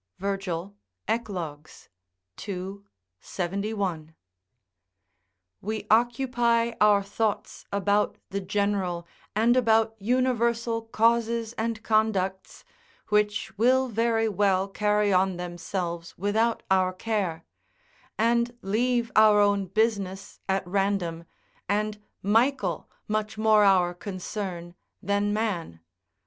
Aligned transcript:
Virgil, 0.17 0.75
Eclog., 1.07 1.69
ii. 2.47 2.77
71.] 3.21 4.15
We 5.61 5.85
occupy 5.91 6.71
our 6.81 7.03
thoughts 7.03 7.65
about 7.71 8.17
the 8.31 8.41
general, 8.41 9.05
and 9.35 9.55
about 9.55 9.95
universal 9.99 10.81
causes 10.81 11.53
and 11.53 11.83
conducts, 11.83 12.65
which 13.09 13.55
will 13.59 13.89
very 13.89 14.27
well 14.27 14.67
carry 14.67 15.13
on 15.13 15.37
themselves 15.37 16.17
without 16.17 16.63
our 16.71 16.91
care; 16.93 17.45
and 18.17 18.57
leave 18.63 19.11
our 19.15 19.39
own 19.39 19.67
business 19.67 20.39
at 20.49 20.65
random, 20.65 21.25
and 21.69 22.01
Michael 22.23 22.89
much 23.07 23.37
more 23.37 23.63
our 23.63 23.93
concern 23.93 24.73
than 25.03 25.31
man. 25.31 25.79